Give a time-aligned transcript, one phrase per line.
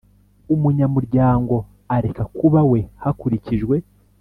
[0.53, 1.55] umunyamuryango
[1.95, 3.75] areka kuba we hakurikijwe